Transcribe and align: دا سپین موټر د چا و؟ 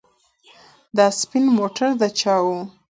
دا 0.97 1.05
سپین 1.21 1.45
موټر 1.57 1.89
د 2.01 2.03
چا 2.19 2.35
و؟ 2.43 2.47